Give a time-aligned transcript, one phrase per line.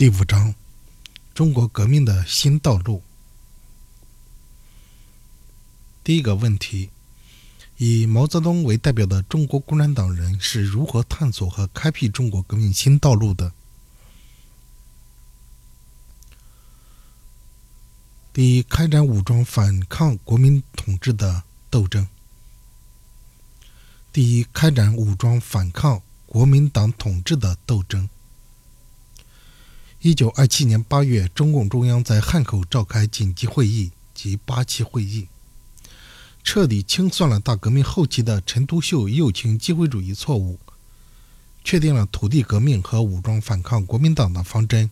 [0.00, 0.54] 第五章：
[1.34, 3.02] 中国革命的新道路。
[6.02, 6.88] 第一个问题：
[7.76, 13.52] 以毛泽东为代表的中国共产党人是如何探索和开辟中国革命新道路的？
[18.32, 22.08] 第一，开展武装反抗国民统治的斗争。
[24.10, 28.08] 第一，开展武装反抗国民党统治的斗争。
[30.02, 35.28] 一九二七年八月，中共中央在汉口召开紧急会议及八七会议，
[36.42, 40.58] 彻底清算了大革命后期的陈独秀右倾机会主义错误，
[41.62, 44.88] 确定了土地革命和武装反抗国民党的方针。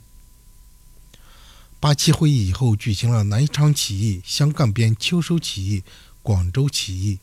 [1.81, 5.84] 八七会议以后，举行了南昌起义、湘赣边秋收起义、
[6.23, 7.19] 广州起义。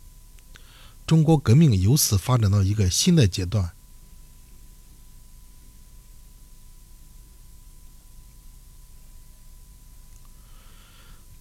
[1.06, 3.75] 中国革命由此发展到一个新的阶段。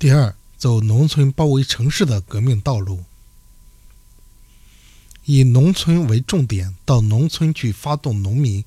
[0.04, 3.04] 第二，走农村包围城市的革命道路，
[5.24, 8.62] 以农村为重点，到农村去发动农民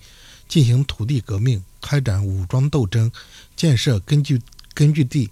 [0.47, 3.11] 进行土地革命，开展武装斗争，
[3.55, 4.41] 建设根据
[4.73, 5.29] 根据地，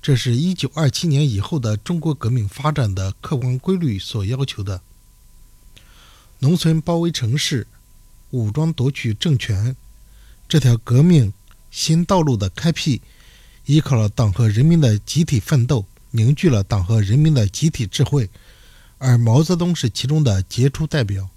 [0.00, 4.80] 这是一九二七年以后的中国革命发展的客观规律所要求的。
[6.38, 7.66] 农村包围城市，
[8.30, 9.74] 武装夺取政权，
[10.48, 11.32] 这条革命
[11.72, 13.02] 新道路的开辟，
[13.68, 18.30] 依靠了党和人民的集体奋斗，凝聚了党和人民的集体智慧，
[18.96, 21.28] 而毛泽东是其中的杰出代表。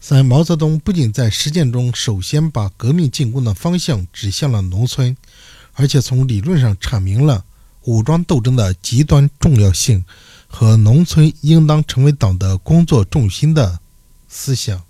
[0.00, 5.14] 三，毛泽东不仅在实践中首先把革命进攻的方向指向了农村，
[5.74, 7.44] 而且从理论上阐明了
[7.82, 10.04] 武装斗争的极端重要性。
[10.54, 13.80] 和农村应当成为党的工作重心的
[14.28, 14.82] 思想。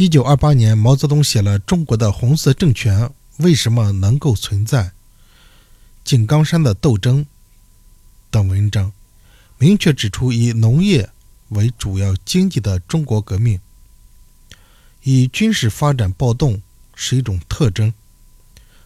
[0.00, 4.84] 一九二八年，毛泽东写了《中国的红色政权为什么能够存在》
[6.04, 7.24] 《井冈山的斗争》
[8.30, 8.92] 等文章，
[9.58, 11.10] 明确指出以农业
[11.48, 13.58] 为主要经济的中国革命，
[15.02, 16.62] 以军事发展暴动
[16.94, 17.92] 是一种特征。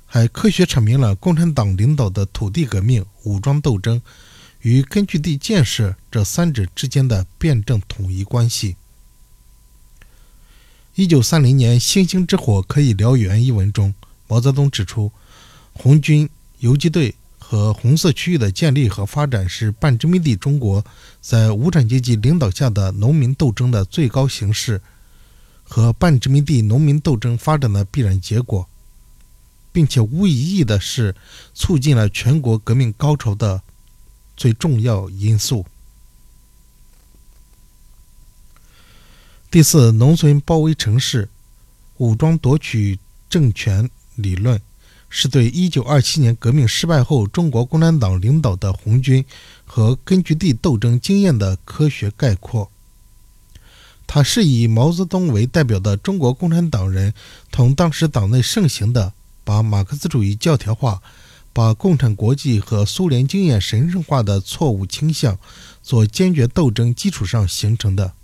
[0.07, 4.01] 还科学阐明了共产党领导的土地革命、武装斗争
[4.63, 8.77] 与根据地建设这三者之间的辩证统一关系。
[10.95, 13.95] 一九三零年《星星之火可以燎原》一文中，
[14.29, 15.11] 毛泽东指出，
[15.73, 20.85] 红军、游击队和红色区域的建立和发展是半殖民地中国
[21.23, 24.83] 在无产阶级领导下的农民斗争的最高形式，
[25.63, 28.69] 和半殖民地农民斗争发展的必然结果。
[29.73, 31.15] 并且无疑义的是，
[31.55, 33.63] 促进了全国革命高潮的
[34.37, 35.65] 最重要因素。
[39.53, 41.29] 第四，农村包围城市、
[41.99, 42.99] 武装夺取
[43.29, 44.59] 政权理论，
[45.11, 49.23] 是对一九二七年革命失败后中国共产党领导的红军
[49.67, 52.71] 和根据地斗争经验的科学概括。
[54.07, 57.13] 它是以毛泽东为代表的中国共产党人
[57.51, 59.13] 同当时党内盛行的。
[59.45, 61.03] 把马克思主义教条化、
[61.53, 65.39] 把共产国际和苏联经验神圣化的错误倾向，
[65.83, 68.15] 所坚决斗争基础上形成的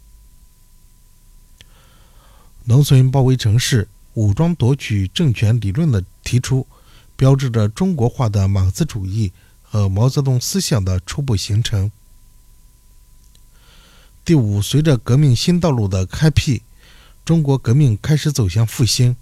[2.68, 6.66] 农村包围城市、武装夺取政权理论的提出，
[7.16, 11.90] 标志着中国化的马克思主义和毛泽东思想的初步形成。
[14.22, 16.60] 第五，随着革命新道路的开辟，
[17.24, 19.16] 中国革命开始走向复兴。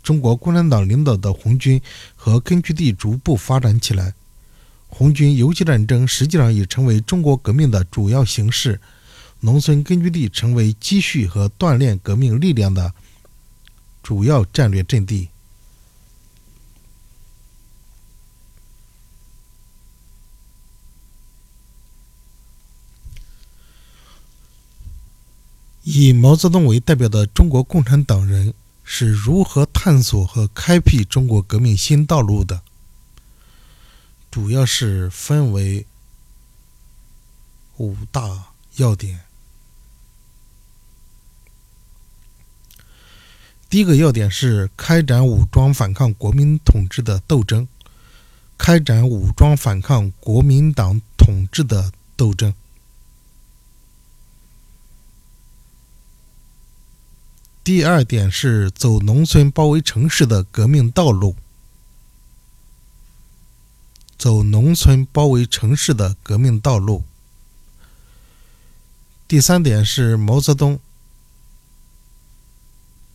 [0.00, 1.82] 中国共产党领导的红军
[2.14, 4.14] 和根据地逐步发展起来，
[4.86, 8.80] 红军游击战争实际上已成为中国革命的主要形式，
[9.40, 12.94] 农村根据地成为积蓄和锻炼革命力量的
[14.02, 15.28] 主要战略阵地。
[25.82, 28.54] 以毛泽东为代表的中国共产党人。
[28.88, 32.62] 是如何探索和开辟中国革命新道路的？
[34.30, 35.84] 主要是分为
[37.78, 39.25] 五大要点。
[43.68, 47.66] 第一个要点是开展武装反抗国民统治的斗争，
[48.56, 52.54] 开展武装反抗国民党统治的斗争。
[57.64, 61.34] 第二点是走农村包围城市的革命道路，
[64.16, 67.02] 走农村包围城市的革命道路。
[69.26, 70.78] 第三点是毛泽东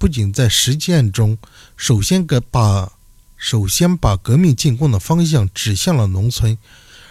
[0.02, 1.38] 不仅在实践中
[1.78, 2.94] 首先给把
[3.38, 6.58] 首先把革命进攻的方向指向了农村，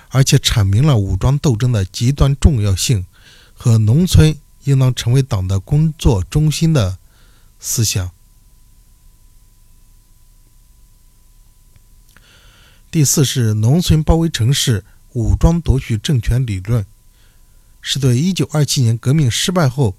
[0.08, 3.06] 而且阐明了武装斗争的极端重要性
[3.54, 6.98] 和农村应当成为党的工作中心的
[7.60, 8.10] 思想。
[12.90, 16.84] 第四是农村包围城市、武装夺取政权理论，
[17.80, 19.94] 是对1927年革命失败后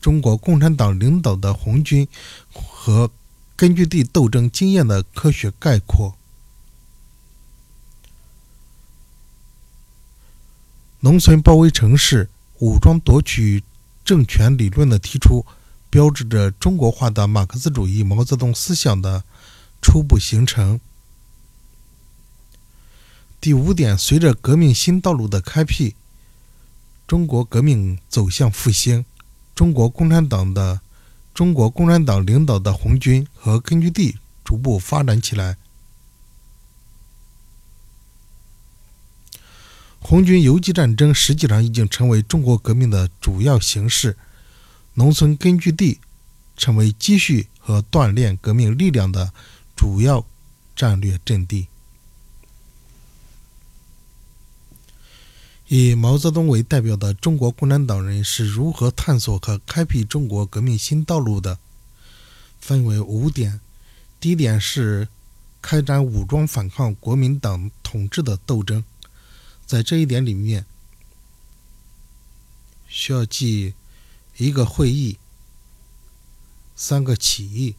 [0.00, 2.06] 中国共产党领导的红军
[2.52, 3.10] 和
[3.56, 6.16] 根据地斗争经验的科学概括。
[11.00, 12.28] 农村包围城市、
[12.58, 13.62] 武装夺取
[14.04, 15.46] 政权理论的提出，
[15.90, 19.22] 标志着中国化的马克思主义毛泽东思想的
[19.80, 20.80] 初步形成。
[23.40, 25.94] 第五点，随着革命新道路的开辟，
[27.06, 29.04] 中国革命走向复兴，
[29.58, 30.80] 中国共产党的
[31.34, 35.56] 中国共产党领导的红军和根据地逐步发展起来。
[39.98, 44.16] 红军游击战争实际上已经成为中国革命的主要形式，
[44.94, 45.98] 农村根据地
[46.56, 49.32] 成为积蓄和锻炼革命力量的
[49.74, 50.24] 主要
[50.76, 51.66] 战略阵地。
[55.68, 61.58] 以毛泽东为代表的中国共产党人是如何探索和开辟中国革命新道路的？
[62.58, 63.60] 分为五点。
[64.18, 65.08] 第一点是
[65.60, 68.82] 开展武装反抗国民党统治的斗争，
[69.66, 70.64] 在这一点里面
[72.88, 73.74] 需要记
[74.38, 75.18] 一个会议、
[76.74, 77.74] 三个起义。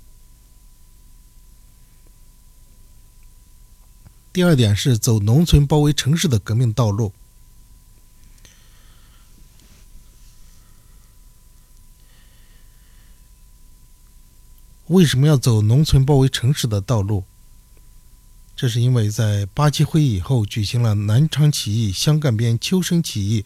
[4.32, 7.12] 第二点是走农村包围城市的革命道路。
[14.90, 17.24] 为什么要走农村包围城市的道路？
[18.56, 23.46] 这是因为在八七会议以后，举行了南昌起义、湘赣边秋收起义、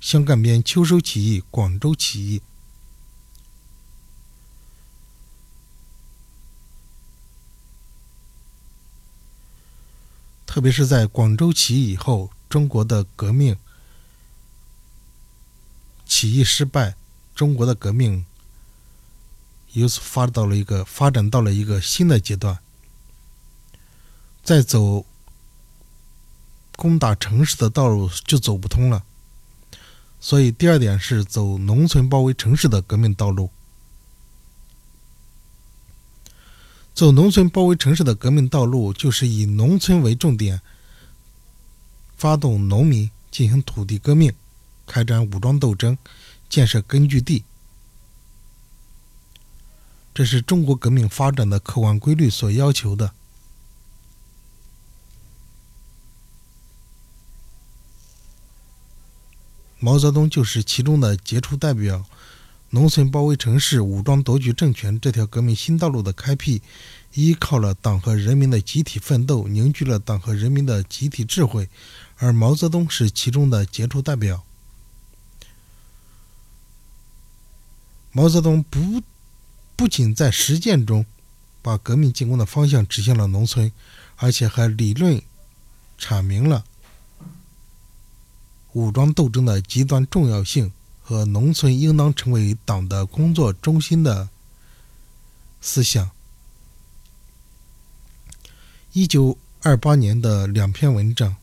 [0.00, 2.40] 湘赣边秋收起义、广州起义。
[10.46, 13.58] 特别是在广州起义以后，中国的革命
[16.06, 16.96] 起义失败，
[17.34, 18.24] 中国的革命。
[19.72, 22.58] 由此发到了一个发展到了一个新的阶段，
[24.42, 25.04] 再走
[26.76, 29.04] 攻打城市的道路就走不通了，
[30.18, 33.50] 所以第二点是走农村包围城市的革命道路。
[36.94, 40.60] 走农村包围城市的革命道路，就是以农村为重点，
[42.16, 44.32] 发动农民进行土地革命，
[44.84, 45.96] 开展武装斗争，
[46.48, 47.44] 建设根据地。
[50.18, 53.12] 这是中国革命发展的客观规律所要求的。
[59.78, 62.04] 毛泽东就是其中的杰出代表。
[62.70, 66.60] 农村包围城市、武装夺取政权这条革命新道路的开辟，
[67.14, 71.68] 依靠了党和人民的集体奋斗，凝聚了党和人民的集体智慧，
[72.16, 74.42] 而毛泽东是其中的杰出代表。
[78.10, 79.00] 毛泽东不。
[79.78, 81.06] 不仅在实践中
[81.62, 83.70] 把革命进攻的方向指向了农村，
[84.16, 85.22] 而且还理论
[85.96, 86.64] 阐明了
[88.72, 94.28] 武装斗争的极端重要性和农村应当成为党的工作中心的
[95.60, 96.10] 思想。
[98.92, 101.30] 一九二八年的两篇文章《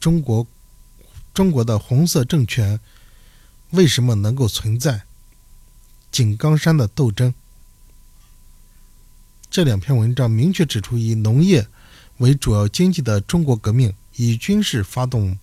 [0.00, 0.46] 中国
[1.34, 2.80] 中国的红色政权
[3.72, 4.92] 为什么能够存在》。
[6.16, 7.34] 井冈山的斗争，
[9.50, 11.66] 这两篇文章明确指出，以农业
[12.16, 15.38] 为主要经济的中国革命，以军事发动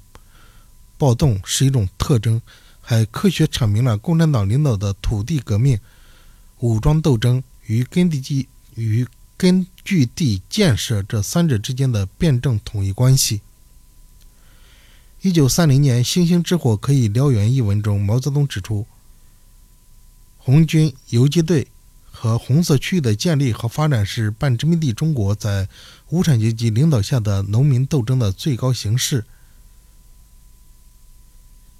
[0.97, 2.41] 暴动是一种特征，
[2.81, 5.79] 还科学阐明了共产党领导的土地革命、
[6.57, 13.41] 武装斗争与根据地与根据地建设这三者之间的辩证统一关系。
[15.21, 18.87] 一九三零年《星星之火可以燎原》一文中，毛泽东指出。
[20.45, 21.69] 红军游击队
[22.11, 25.69] 和红色区域的建立和发展是半殖民地中国在
[26.09, 29.23] 无产阶级领导下的农民斗争的最高形式。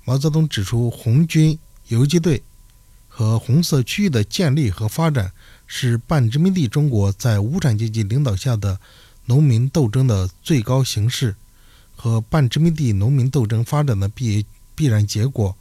[0.06, 2.42] 毛泽东指出，红军游击队
[3.10, 5.34] 和红色区域的建立和发展
[5.68, 8.80] 是半殖民地中国在无产阶级领导下的
[9.26, 11.36] 农民斗争的最高形式
[11.98, 15.58] 和半殖民地农民斗争发展的必必然结果。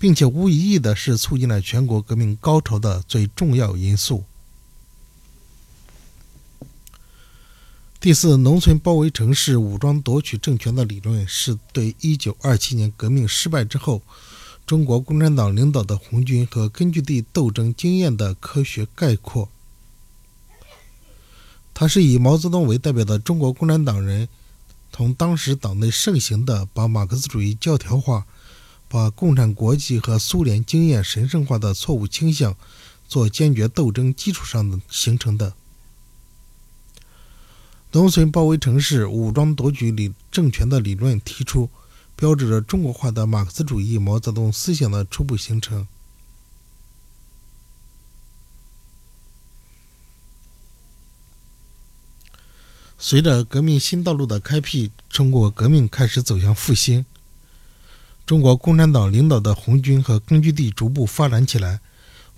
[0.00, 4.24] 并且无疑义的是促进了全国革命高潮的最重要因素。
[8.00, 14.00] 第四，农村包围城市、武装夺取政权的理论，是对1927年革命失败之后
[14.64, 19.50] 中国共产党领导的红军和根据地斗争经验的科学概括。
[21.74, 24.28] 它是以毛泽东为代表的中国共产党人，
[24.90, 28.26] 同当时党内盛行的把马克思主义教条化、
[28.92, 32.56] 把共产国际和苏联经验神圣化的错误倾向，
[33.06, 35.54] 做坚决斗争基础上的形成的。
[37.92, 41.70] 农村包围城市、武装夺取理政权的理论提出，
[42.16, 45.86] 标志着中国化的马克思主义毛泽东思想的初步形成。
[52.98, 57.06] 随着革命新道路的开辟，中国革命开始走向复兴。
[58.30, 61.80] 中国共产党领导的红军和根据地逐步发展起来，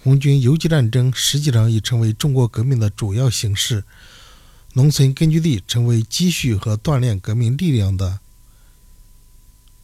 [0.02, 3.84] 红军游击战争实际上已成为中国革命的主要形式。
[4.72, 8.20] 农村根据地成为积蓄和锻炼革命力量的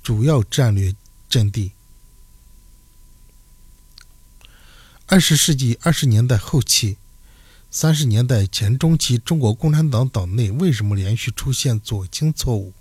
[0.02, 0.94] 主要战略
[1.28, 1.72] 阵地。
[5.08, 6.96] 二十世纪二十年代后期、
[7.70, 12.72] 三十年代前中期，中国共产党党内为什么连续出现左倾错误？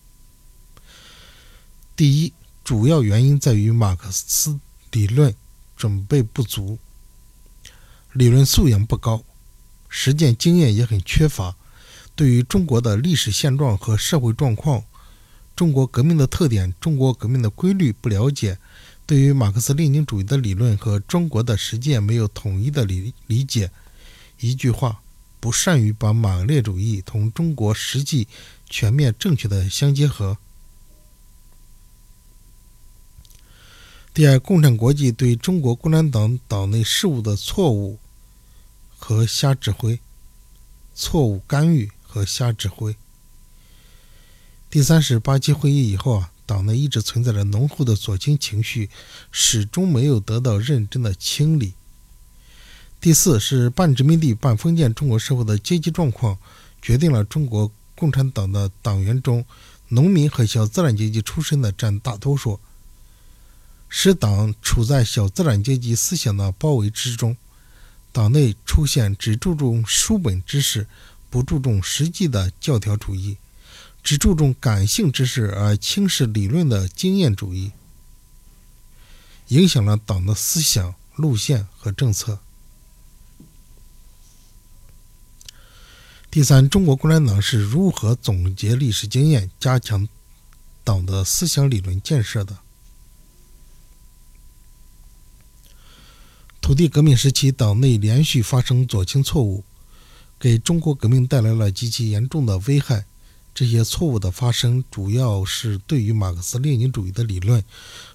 [1.94, 2.32] 第一，
[2.68, 4.60] 主要原因在于马克思
[4.92, 5.34] 理论
[5.78, 6.78] 准备不足，
[8.12, 9.24] 理论素养不高，
[9.88, 11.56] 实践经验也很缺乏。
[12.14, 14.84] 对于中国的历史现状和社会状况、
[15.56, 18.58] 中国革命的特点、中国革命的规律不了解，
[19.06, 23.72] 对于马克思列宁主义的理论和中国的实践没有统一的理理解，
[24.42, 25.00] 一句话，
[25.40, 28.28] 不善于把马列主义同中国实际
[28.70, 30.38] 全面正确的相结合。
[34.18, 38.00] 第二，共产国际对中国共产党党内事务的错误
[38.98, 40.00] 和瞎指挥、
[40.96, 41.92] 错误干预。
[42.02, 42.96] 和瞎指挥。
[44.72, 48.90] 第三是八七会议以后啊，党内一直存在着浓厚的左倾情绪，
[49.32, 51.74] 始终没有得到认真的清理。
[53.00, 56.40] 第四是半殖民地半封建中国社会的阶级状况，
[56.82, 59.46] 决定了中国共产党的党员中，
[59.90, 62.60] 农民和小资产阶级出身的占大多数，
[63.90, 67.38] 使党处在小资产阶级思想的包围之中，
[68.12, 70.88] 党内出现只注重书本知识。
[71.30, 73.36] 不注重实际的教条主义，
[74.02, 77.74] 只注重感性知识而轻视理论的经验主义，
[79.50, 82.40] 影响了党的思想路线和政策。
[86.32, 90.08] 第三，中国共产党是如何总结历史经验，加强
[90.86, 92.60] 党的思想理论建设的？
[96.68, 99.64] 土地革命时期，党内连续发生左倾错误。
[100.38, 103.06] 给中国革命带来了极其严重的危害。
[103.56, 107.64] 这些错误的发生，主要是对于马克思列宁主义的理论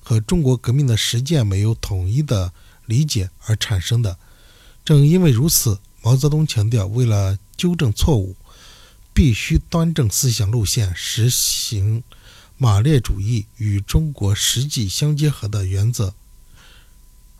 [0.02, 2.52] 和中国革命的实践没有统一的
[2.84, 4.18] 理解而产生的。
[4.84, 8.36] 正因为如此，毛泽东强调，为了纠正错误，
[9.14, 12.02] 必须端正思想路线，实行
[12.58, 16.12] 马列主义与中国实际相结合的原则。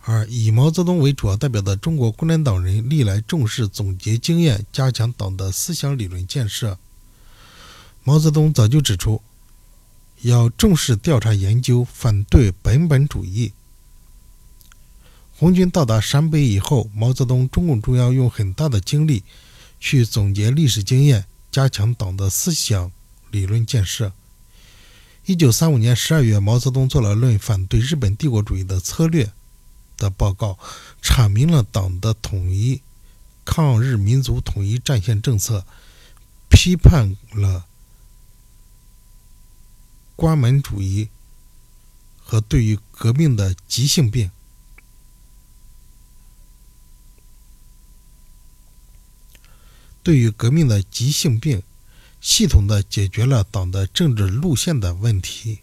[0.05, 6.77] 而以毛泽东为主要代表的中国共产党人历来重视总结经验，加强党的思想理论建设。
[8.03, 9.21] 毛泽东早就指出，
[10.23, 13.53] 要重视调查研究，反对本本主义。
[15.37, 19.23] 红军到达陕北以后，毛泽东、中共中央用很大的精力
[19.79, 22.91] 去总结历史经验，加强党的思想
[23.31, 24.11] 理论建设。
[25.25, 29.31] 一九三五年十二月，毛泽东做了论反对日本帝国主义的策略。
[30.03, 30.59] 的报告
[31.01, 32.81] 阐明了党的统一、
[33.45, 35.65] 抗日民族统一战线政策，
[36.49, 37.65] 批判了
[40.17, 41.07] 关门主义
[42.21, 44.29] 和对于革命的急性病，
[50.03, 51.63] 对于革命的急性病，
[52.19, 55.59] 系统的解决了党的政治路线的问题。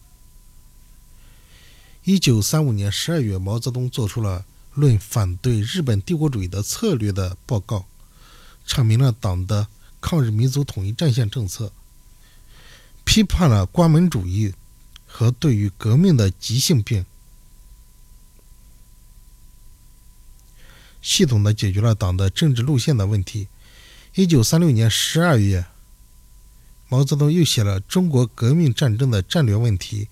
[2.04, 7.84] 一九三五年十二月，毛泽东做出了论反对日本帝国主义的策略的报告，
[8.66, 9.68] 阐明了党的
[10.00, 11.70] 抗日民族统一战线政策，
[13.04, 14.54] 批判了关门主义
[15.06, 17.04] 和对于革命的急性病，
[21.02, 23.48] 系统的解决了党的政治路线的问题。
[24.14, 25.66] 一九三六年十二月，
[26.88, 30.04] 毛泽东又写了《中国革命战争的战略问题》，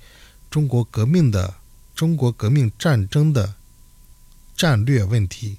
[0.50, 1.54] 中国革命的。
[1.98, 3.54] 中国革命战争的
[4.56, 5.56] 战略问题。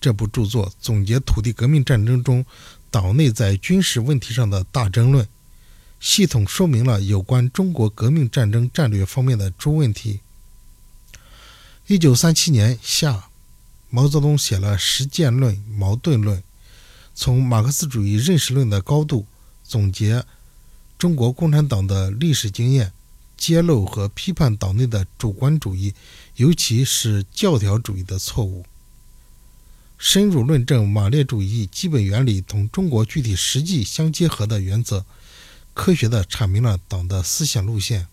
[0.00, 2.46] 这部著作总结土地革命战争中
[2.90, 5.28] 岛内在军事问题上的大争论，
[6.00, 10.20] 系统说明了有关中国革命战争战略方面的诸问题。
[11.88, 13.28] 一九三七年夏，
[13.90, 16.38] 毛泽东写了《实践论》《矛盾论》，
[17.14, 19.26] 从马克思主义认识论的高度
[19.62, 20.24] 总结
[20.96, 22.94] 中国共产党的历史经验，
[23.36, 25.94] 揭露和批判党内的主观主义，
[26.36, 28.64] 尤其是教条主义的错误，
[29.98, 35.04] 深入论证马列主义基本原理同中国具体实际相结合的原则，
[35.74, 38.06] 科学地阐明了党的思想路线。